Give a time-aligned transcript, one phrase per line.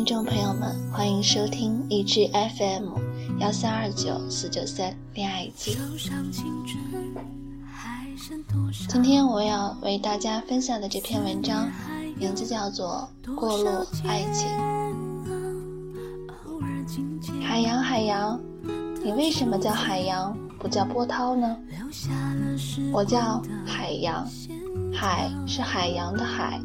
[0.00, 2.94] 听众朋友们，欢迎收听荔枝 FM
[3.38, 5.76] 幺三二九四九三恋爱记。
[8.88, 11.70] 今天我要为大家分享的这篇文章，
[12.16, 14.48] 名字叫做《过路爱情》。
[17.42, 18.40] 海洋，海洋，
[19.04, 21.54] 你为什么叫海洋，不叫波涛呢？
[22.90, 24.26] 我叫海洋，
[24.94, 26.58] 海是海洋的海，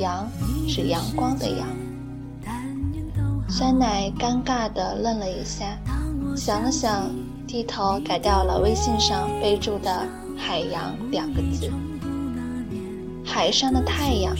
[0.00, 0.28] 阳
[0.66, 1.68] 是阳光的阳。
[3.50, 5.76] 酸奶尴尬地愣了一下，
[6.36, 7.10] 想了想，
[7.48, 10.06] 低头改掉了微信上备注的
[10.38, 11.68] “海洋”两个字。
[13.24, 14.32] 海上的太阳，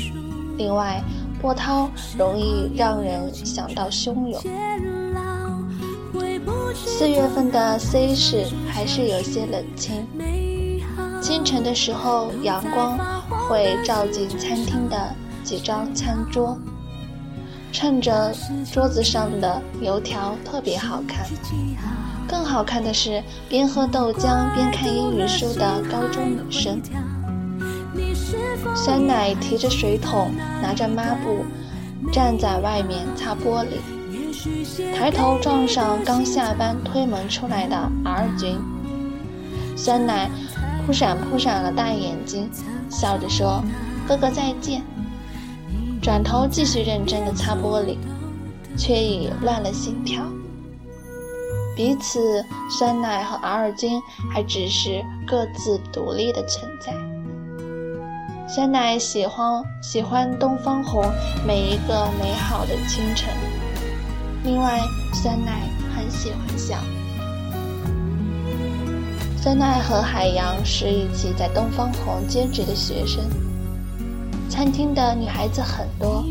[0.56, 1.02] 另外，
[1.42, 4.40] 波涛容易让人想到汹涌。
[6.72, 10.06] 四月份的 C 市还是有些冷清。
[11.20, 12.96] 清晨的时候，阳光
[13.48, 16.56] 会照进餐厅的几张餐桌。
[17.72, 18.32] 趁着
[18.72, 21.26] 桌子上的油条特别好看，
[22.28, 26.80] 更好看的是边喝豆浆边看英语书的高中女生。
[28.74, 30.32] 酸奶提着水桶，
[30.62, 31.44] 拿着抹布，
[32.12, 38.58] 站在外面擦玻璃，抬头撞上刚下班推门出来的 R 君。
[39.76, 40.28] 酸奶
[40.86, 42.50] 扑闪扑闪了大眼睛，
[42.90, 43.62] 笑着说
[44.06, 44.82] ：“哥哥再见。”
[46.02, 47.96] 转头继续认真的擦玻璃，
[48.76, 50.22] 却已乱了心跳。
[51.76, 54.00] 彼此，酸奶和阿尔金
[54.32, 56.92] 还只是各自独立的存在。
[58.48, 61.04] 酸奶喜欢喜欢东方红
[61.46, 63.32] 每一个美好的清晨。
[64.42, 64.80] 另外，
[65.12, 65.60] 酸奶
[65.94, 66.76] 很喜欢笑。
[69.36, 73.22] 酸奶和海洋是一起在东方红兼职的学生。
[74.50, 76.24] 餐厅的女孩子很多，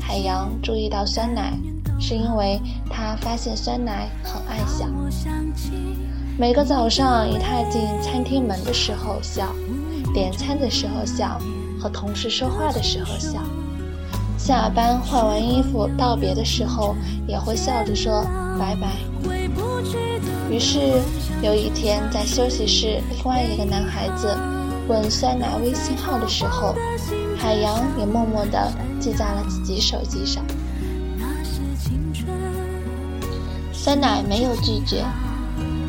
[0.00, 1.52] 海洋注意到酸奶，
[2.00, 4.86] 是因为他发现酸奶很爱笑。
[6.38, 9.54] 每个早上一踏进餐厅门的时候笑，
[10.14, 11.38] 点餐的时候笑，
[11.78, 13.42] 和同事说话的时候笑，
[14.38, 16.96] 下班换完衣服道别的时候
[17.28, 18.24] 也会笑着说
[18.58, 18.88] 拜拜。
[20.50, 20.78] 于是
[21.42, 24.34] 有一天在休息室，另外一个男孩子
[24.88, 26.74] 问酸奶微信号的时候。
[27.40, 28.70] 海洋也默默地
[29.00, 30.44] 记在了自己手机上。
[33.72, 35.02] 酸奶没有拒绝，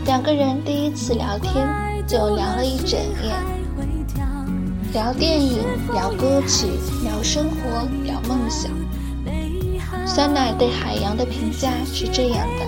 [0.06, 1.68] 两个人第一次聊天
[2.08, 3.36] 就聊了一整夜，
[4.94, 5.60] 聊电影，
[5.92, 6.68] 聊歌曲，
[7.04, 8.72] 聊生活，聊梦想。
[10.08, 12.66] 酸奶对海洋的评价是这样的：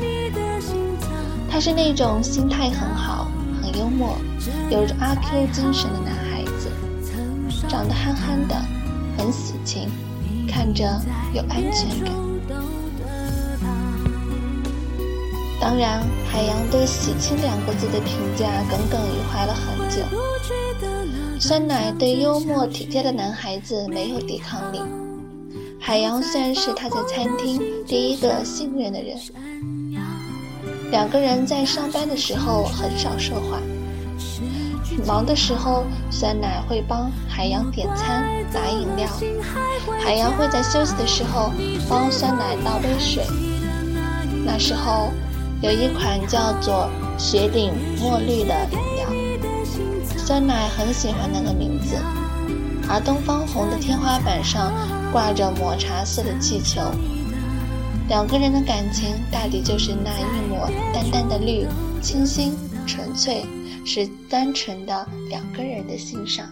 [1.49, 4.17] 他是那种心态很好、很幽默、
[4.69, 6.69] 有着阿 Q 精神的男孩子，
[7.69, 8.55] 长得憨憨的。
[9.17, 9.89] 很喜庆，
[10.47, 10.83] 看着
[11.33, 12.13] 有安全感。
[15.59, 20.03] 当然，海洋对“喜庆”两个字的评价耿耿于怀了很久。
[21.39, 24.81] 酸奶对幽默体贴的男孩子没有抵抗力。
[25.79, 29.17] 海洋虽然是他在餐厅第一个信任的人。
[30.91, 33.59] 两个人在上班的时候很少说话。
[35.05, 38.23] 忙的时候，酸奶会帮海洋点餐、
[38.53, 39.07] 拿饮料；
[40.03, 41.51] 海洋会在休息的时候
[41.89, 43.25] 帮酸奶倒杯水。
[44.45, 45.11] 那时候，
[45.61, 49.09] 有一款叫做“雪顶墨绿”的饮料，
[50.17, 51.95] 酸奶很喜欢那个名字。
[52.89, 54.73] 而东方红的天花板上
[55.11, 56.81] 挂着抹茶色的气球，
[58.09, 61.65] 两个人的感情大抵就是那一抹淡淡的绿，
[62.01, 62.53] 清新
[62.85, 63.45] 纯粹。
[63.85, 66.47] 是单纯的两个人的欣赏。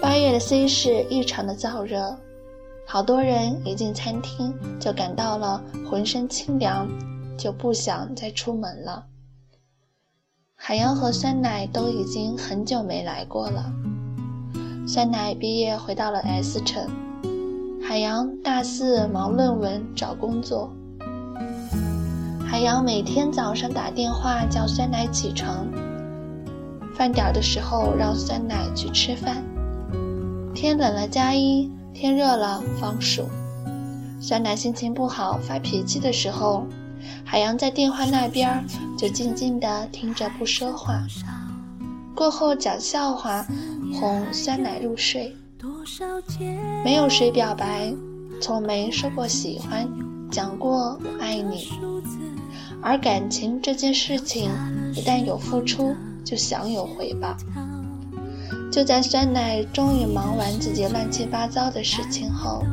[0.00, 2.16] 八月的 C 市异常的燥热，
[2.86, 6.88] 好多人一进餐厅就感到了浑身清凉，
[7.36, 9.04] 就不想再出门了。
[10.56, 13.72] 海洋和酸奶都已经很久没来过了。
[14.86, 16.88] 酸奶毕业回到了 S 城，
[17.82, 20.72] 海洋大四忙论文找工作。
[22.50, 25.68] 海洋每天早上打电话叫酸奶起床，
[26.96, 29.40] 饭点的时候让酸奶去吃饭。
[30.52, 33.24] 天冷了加衣，天热了防暑。
[34.20, 36.66] 酸奶心情不好发脾气的时候，
[37.24, 38.64] 海洋在电话那边
[38.98, 41.06] 就静静地听着不说话。
[42.16, 43.46] 过后讲笑话
[43.94, 45.32] 哄酸奶入睡。
[46.82, 47.94] 没有谁表白，
[48.42, 49.88] 从没说过喜欢，
[50.30, 51.68] 讲过我爱你。
[52.82, 54.50] 而感情这件事情，
[54.94, 55.94] 一旦有付出，
[56.24, 57.36] 就想有回报。
[58.72, 62.64] 就在酸奶终于忙完自己乱七八糟的事情后，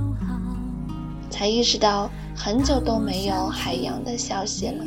[1.29, 4.85] 才意识到很久都没有海洋的消息了，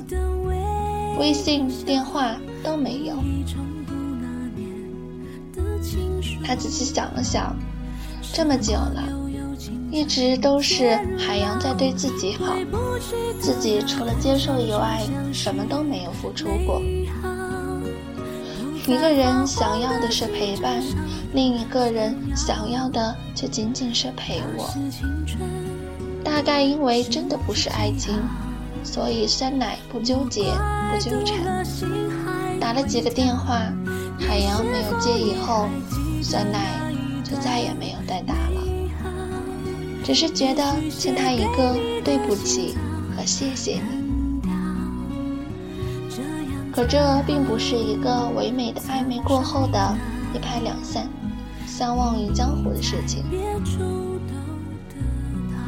[1.18, 3.16] 微信、电话都没有。
[6.44, 7.56] 他仔细想了想，
[8.32, 9.02] 这么久了，
[9.90, 12.54] 一直都是海洋在对自己好，
[13.40, 15.02] 自己除了接受以外，
[15.32, 16.80] 什么都没有付出过。
[18.86, 20.82] 一个人想要的是陪伴，
[21.32, 24.72] 另一个人想要的却仅仅是陪我。
[26.24, 28.14] 大概因为真的不是爱情，
[28.84, 30.52] 所以酸奶不纠结，
[30.92, 31.64] 不纠缠。
[32.60, 33.60] 打了几个电话，
[34.18, 35.68] 海洋没有接，以后
[36.22, 36.80] 酸奶
[37.24, 38.34] 就再也没有再打。
[40.12, 40.60] 只是觉得
[40.90, 42.74] 欠他一个对不起
[43.16, 44.40] 和谢谢你。
[46.72, 49.96] 可这并不是一个唯美的暧昧过后的
[50.34, 51.08] 一拍两散、
[51.64, 53.22] 相忘于江湖的事情。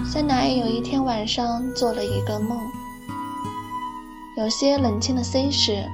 [0.05, 2.59] 酸奶有一天晚上做了一个梦，
[4.37, 5.85] 有些冷清的 C 市，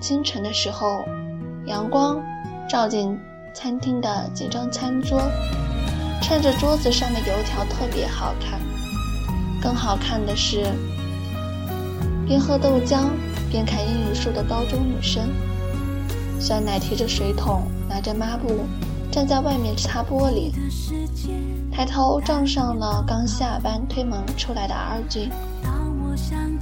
[0.00, 1.04] 清晨的时候，
[1.66, 2.18] 阳光
[2.66, 3.14] 照进
[3.52, 5.20] 餐厅的几张餐桌，
[6.20, 8.60] 趁着桌子上的油条特别好看。
[9.60, 10.72] 更好看的是，
[12.26, 13.08] 边喝豆浆。
[13.50, 15.28] 边看英语书的高中女生，
[16.38, 18.64] 酸奶提着水桶，拿着抹布，
[19.10, 20.52] 站在外面擦玻璃，
[21.72, 25.28] 抬头撞上了刚下班推门出来的二俊。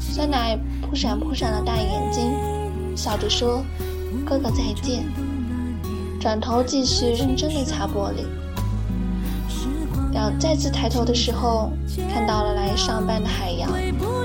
[0.00, 2.32] 酸奶扑闪扑闪的大眼睛，
[2.96, 3.62] 笑着说
[4.24, 5.04] ：“哥哥再见。”
[6.18, 8.24] 转头继续认真的擦玻璃。
[10.18, 11.70] 两再次抬头的时候，
[12.12, 13.70] 看到了来上班的海洋，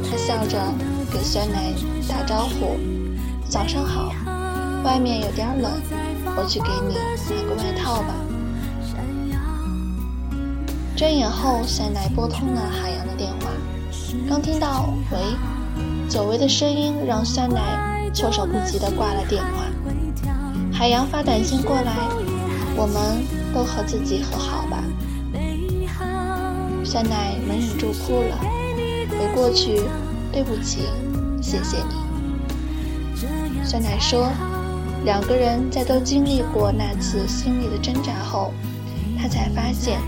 [0.09, 0.59] 他笑着
[1.11, 1.71] 给酸奶
[2.09, 2.79] 打招呼
[3.47, 4.11] ：“早上好，
[4.83, 5.71] 外面有点冷，
[6.35, 6.95] 我去给你
[7.29, 8.15] 拿个外套吧。”
[10.97, 13.51] 睁眼后，酸奶拨通了海洋的电话，
[14.27, 15.19] 刚听到“喂”，
[16.09, 19.65] 久违的声音让酸奶措手不及地挂了电话。
[20.73, 21.93] 海洋发短信过来
[22.75, 23.23] ：“我们
[23.53, 24.83] 都和自己和好吧。”
[26.93, 28.37] 酸奶没忍住哭了，
[29.09, 29.81] 回过去，
[30.31, 30.81] 对不起，
[31.41, 31.95] 谢谢你。
[33.65, 34.29] 酸奶说，
[35.03, 38.53] 两个人在都经历过那次心里的挣扎后，
[39.19, 39.99] 他才发现，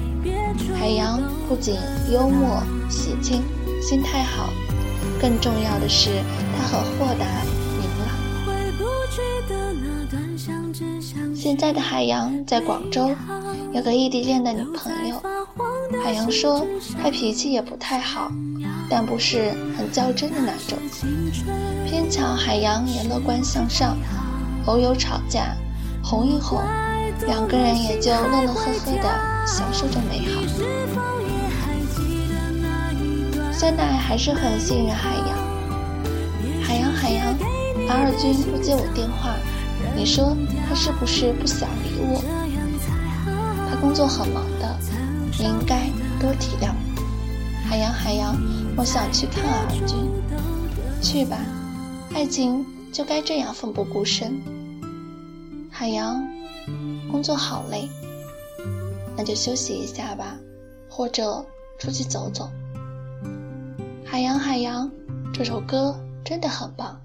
[0.80, 1.74] 海洋不仅
[2.14, 3.42] 幽默、喜庆、
[3.82, 4.52] 心态好，
[5.20, 6.12] 更重要的是
[6.56, 7.26] 他很豁达、
[7.80, 8.10] 明朗。
[11.34, 13.10] 现在的海洋在广州，
[13.74, 15.20] 有个异地恋的女朋友。
[16.04, 16.66] 海洋说，
[17.02, 18.32] 他脾气也不太好，
[18.90, 20.78] 但不是很较真的那种。
[21.86, 23.98] 偏巧海洋也乐观向上，
[24.66, 25.56] 偶有吵架，
[26.04, 26.62] 哄一哄，
[27.26, 30.42] 两个人也就乐乐呵呵的享受着美好。
[33.52, 35.46] 酸奶还是很信任海洋。
[36.62, 37.34] 海洋，海洋，
[37.90, 39.36] 阿尔君不接我电话，
[39.96, 40.36] 你说
[40.68, 42.22] 他是不是不想理我？
[43.70, 44.76] 他工作很忙的。
[45.38, 45.82] 你应该
[46.26, 46.74] 多体谅
[47.70, 48.36] 海洋，海洋，
[48.76, 49.96] 我想去看尔君，
[51.00, 51.38] 去吧，
[52.16, 54.42] 爱情就该这样奋不顾身。
[55.70, 56.28] 海洋，
[57.12, 57.88] 工作好累，
[59.16, 60.36] 那就休息一下吧，
[60.90, 61.46] 或者
[61.78, 62.50] 出去走走。
[64.04, 64.90] 海洋，海洋，
[65.32, 67.00] 这首歌真的很棒，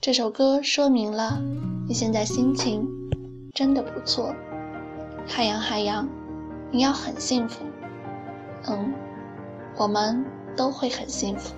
[0.00, 1.38] 这首歌说明了
[1.86, 2.88] 你现在心情
[3.52, 4.34] 真的不错。
[5.26, 6.08] 海洋，海洋。
[6.72, 7.60] 你要很幸福，
[8.68, 8.92] 嗯，
[9.76, 10.24] 我们
[10.56, 11.54] 都会很幸福。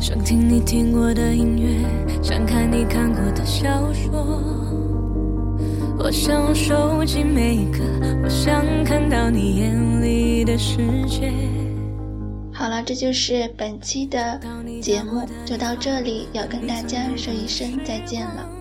[0.00, 4.42] 想听你听过的音乐，想看你看过的小说。
[5.98, 7.78] 我想收集每一个，
[8.22, 10.76] 我想看到你眼里的世
[11.08, 11.32] 界。
[12.52, 14.38] 好了，这就是本期的
[14.80, 18.55] 节目，就到这里，要跟大家说一声再见了。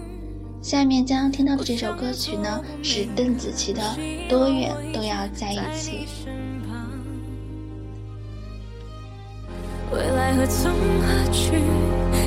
[0.65, 3.79] 下面将听到的这首歌曲呢，是邓紫棋的
[4.27, 6.07] 《多远都要在一起》。
[9.91, 11.61] 未来何从何去？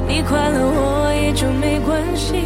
[0.06, 2.44] 你快乐我也就没关系。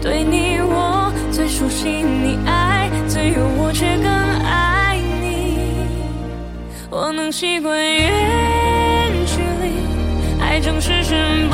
[0.00, 5.58] 对你我最熟悉，你爱自由，我却更爱你。
[6.88, 11.53] 我能习惯远距离，爱正是身不。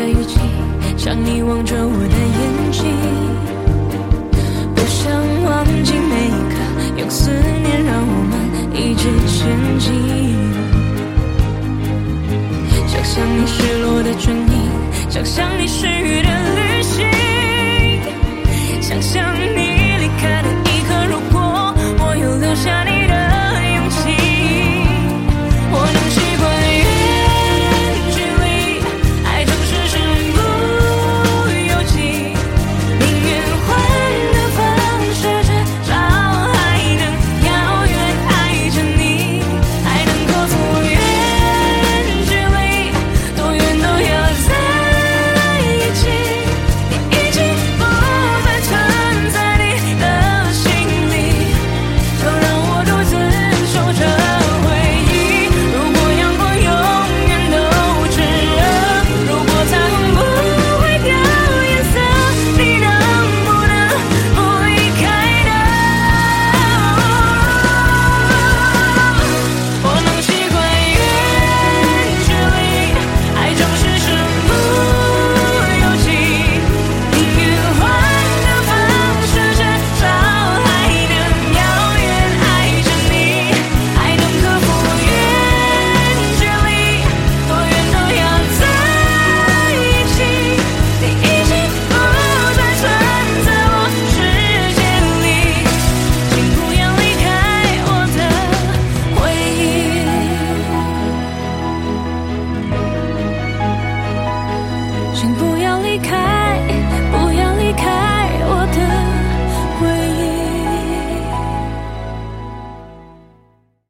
[0.00, 0.38] 的雨季，
[0.96, 2.82] 想你望着我的眼睛，
[4.74, 5.12] 不想
[5.44, 6.56] 忘记每一刻，
[6.96, 8.32] 用思念让我们
[8.72, 9.38] 一直前
[9.78, 9.92] 进，
[12.88, 14.54] 想象你失落的唇印，
[15.10, 17.06] 想象你失语的旅行，
[18.80, 19.59] 想象你。